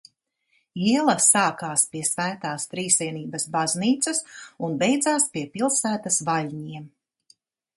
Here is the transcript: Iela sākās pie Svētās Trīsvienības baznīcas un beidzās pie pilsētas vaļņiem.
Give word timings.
Iela 0.85 1.13
sākās 1.25 1.83
pie 1.91 2.01
Svētās 2.11 2.65
Trīsvienības 2.71 3.45
baznīcas 3.57 4.23
un 4.69 4.81
beidzās 4.85 5.29
pie 5.37 5.45
pilsētas 5.59 6.19
vaļņiem. 6.31 6.91